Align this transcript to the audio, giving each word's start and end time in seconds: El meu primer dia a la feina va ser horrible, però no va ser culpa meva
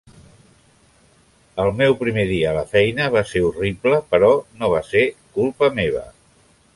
El 1.63 1.69
meu 1.81 1.97
primer 1.99 2.23
dia 2.31 2.47
a 2.51 2.55
la 2.57 2.65
feina 2.73 3.11
va 3.17 3.23
ser 3.33 3.43
horrible, 3.49 3.99
però 4.15 4.31
no 4.63 4.71
va 4.75 4.85
ser 4.89 5.05
culpa 5.39 5.71
meva 5.81 6.03